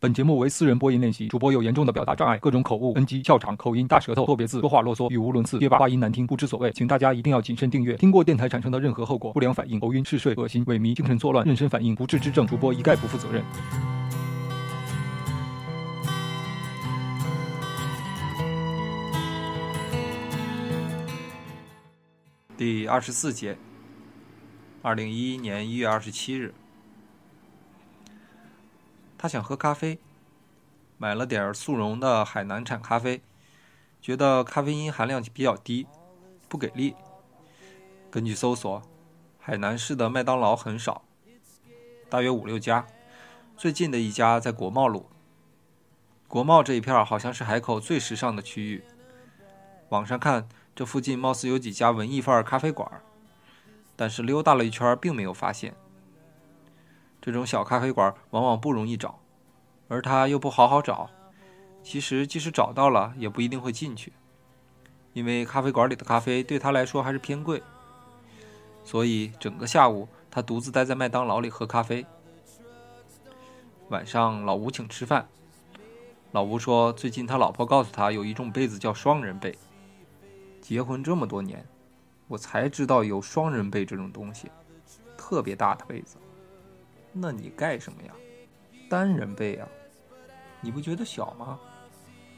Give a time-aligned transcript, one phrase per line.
[0.00, 7.96] 本节目为私人播音练习，主播有严重的表达障碍，各种口误、NG、笑场、口音、大舌头、错别字、说话啰嗦、语无伦次、结巴、话音难听，不知所谓，请大家一定要谨慎订阅。
[7.96, 13.42] 听过电台产生的任何后果，不良反应、头晕、嗜睡、恶心、萎靡、精神错乱、妊娠反应、不治之症，主播一概不负责任。
[22.56, 23.58] 第二十四节，
[24.80, 26.54] 二零一一年一月二十七日。
[29.18, 29.98] 他想喝咖啡，
[30.96, 33.20] 买了点速溶的海南产咖啡，
[34.00, 35.88] 觉得咖啡因含量比较低，
[36.48, 36.94] 不给力。
[38.10, 38.80] 根据搜索，
[39.40, 41.02] 海南市的麦当劳很少，
[42.08, 42.86] 大约五六家，
[43.56, 45.10] 最近的一家在国贸路。
[46.28, 48.84] 国贸这一片好像是海口最时尚的区域。
[49.88, 52.88] 网上看，这附近貌似有几家文艺范儿咖啡馆，
[53.96, 55.74] 但是溜达了一圈并没有发现。
[57.20, 59.18] 这种小咖啡馆往往不容易找，
[59.88, 61.10] 而他又不好好找，
[61.82, 64.12] 其实即使找到了，也不一定会进去，
[65.12, 67.62] 因为咖啡馆里的咖啡对他来说还是偏贵。
[68.84, 72.06] 所以整个下午，他独自待在麦当劳里喝咖啡。
[73.90, 75.28] 晚上，老吴请吃饭。
[76.32, 79.58] 老吴说，最近他老婆告诉他，有一种被子叫双人被。
[80.60, 81.66] 结婚这么多年，
[82.28, 84.50] 我才知道有双人被这种东西，
[85.16, 86.16] 特别大的被子。
[87.12, 88.12] 那你盖什么呀？
[88.88, 89.68] 单人被呀？
[90.60, 91.58] 你不觉得小吗？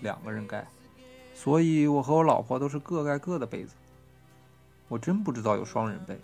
[0.00, 0.66] 两个人盖，
[1.34, 3.74] 所以我和我老婆都是各盖各的被子。
[4.88, 6.18] 我真不知道有双人被。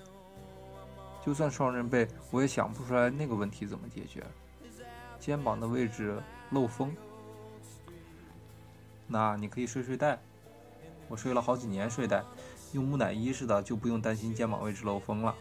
[1.24, 4.24] 就算双人被，我也想不出来那个问题怎么解决。
[5.18, 6.94] 肩膀的位置漏风，
[9.06, 10.18] 那你可以睡睡袋。
[11.08, 12.22] 我睡了好几年睡袋，
[12.72, 15.34] 用木乃伊似的，就不用担心肩膀位置漏风了。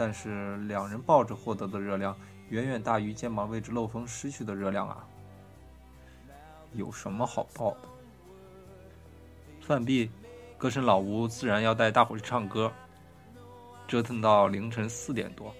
[0.00, 2.16] 但是两人抱着获得的热量
[2.50, 5.04] 远远大于肩膀位置漏风失去的热量啊！
[6.72, 7.78] 有什么好抱的？
[9.60, 10.08] 饭毕，
[10.56, 12.72] 歌神老吴自然要带大伙去唱歌，
[13.88, 15.52] 折腾到凌晨四点多，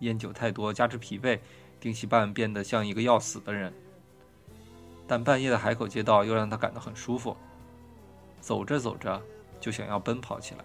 [0.00, 1.40] 烟酒太多加之疲惫，
[1.80, 3.72] 丁喜半变得像一个要死的人。
[5.06, 7.34] 但半夜的海口街道又让他感到很舒服，
[8.38, 9.18] 走着走着
[9.58, 10.64] 就想要奔跑起来。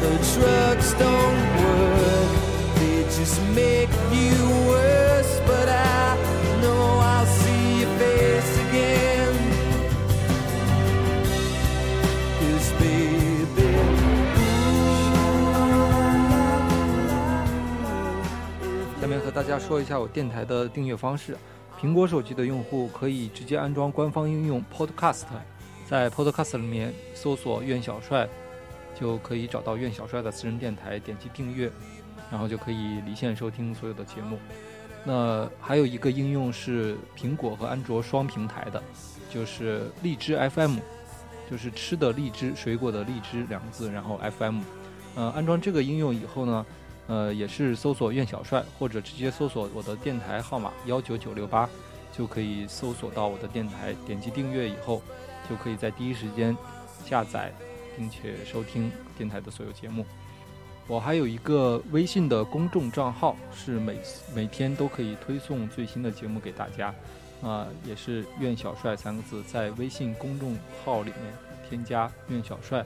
[0.00, 2.30] the drugs don't work,
[2.76, 4.36] they just make you
[4.68, 5.40] worse.
[5.46, 6.16] But I
[6.60, 9.34] know I'll see your face again.
[12.38, 13.68] Cause baby,
[19.00, 21.36] 下面和大家说一下我电台的订阅方式。
[21.80, 25.22] 苹果手机的用户可以直接安装官方应用 Podcast，
[25.88, 28.28] 在 Podcast 里面搜索“苑小帅”。
[28.98, 31.70] 就可以找到苑小帅的私人电台，点击订阅，
[32.30, 34.38] 然后就可以离线收听所有的节目。
[35.04, 38.82] 那还有一个应用是苹果和安卓双平台的，
[39.30, 40.78] 就是荔枝 FM，
[41.48, 44.60] 就是吃的荔枝，水果的荔枝两个字，然后 FM。
[45.14, 46.66] 呃，安装这个应用以后呢，
[47.06, 51.68] 呃，也是搜索苑小帅，或者直接搜索我的电台号码幺九九六八，
[52.12, 53.94] 就可以搜索到我的电台。
[54.04, 55.00] 点击订阅以后，
[55.48, 56.56] 就可以在第一时间
[57.04, 57.52] 下载。
[57.98, 60.06] 并且收听电台的所有节目。
[60.86, 63.98] 我还有一个微信的公众账号，是每
[64.34, 66.94] 每天都可以推送最新的节目给大家。
[67.42, 71.32] 啊，也是“苑小帅”三个字，在微信公众号里面
[71.68, 72.84] 添加“苑小帅”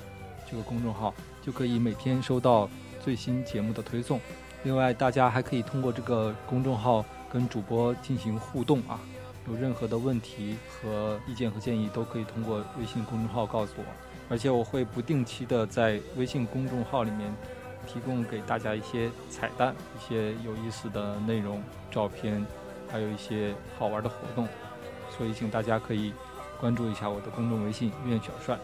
[0.50, 2.68] 这个公众号，就可以每天收到
[3.02, 4.20] 最新节目的推送。
[4.64, 9.00] 另外，大家还可以通过这个公众号跟主播进行互动啊，
[9.48, 13.84] 有任何的问题和意见和建议，都可以通过微信公众号告诉我。
[14.28, 17.32] 而且我会不定期的在微信公众号里面
[17.86, 22.44] 提供给大家一些彩蛋、一些有意思的内容、照片，
[22.90, 24.48] 还有一些好玩的活动，
[25.10, 26.12] 所以请大家可以
[26.60, 28.58] 关注一下我的公众微信“苑小帅”。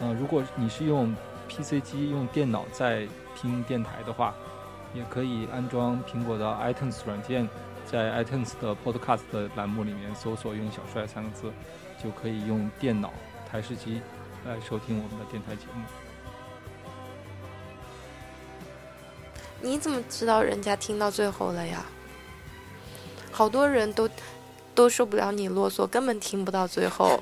[0.00, 1.14] 嗯，如果你是用
[1.48, 3.06] PC 机、用电脑在
[3.36, 4.34] 听电台的话，
[4.92, 7.48] 也可以安装苹果的 iTunes 软件，
[7.86, 11.52] 在 iTunes 的 Podcast 栏目里面搜索“苑小帅”三个字，
[12.02, 13.12] 就可以用电脑。
[13.50, 14.00] 台式机
[14.46, 15.82] 来收听我们的电台节目。
[19.60, 21.84] 你怎么知道人家听到最后了呀？
[23.32, 24.08] 好多人都
[24.74, 27.20] 都受不了你啰嗦，根本听不到最后。